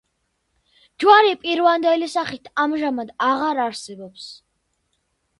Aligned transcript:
ჯვარი 1.03 1.33
პირვანდელი 1.43 2.07
სახით 2.13 2.49
ამჟამად 2.63 3.11
აღარ 3.27 3.61
არსებობს. 3.65 4.25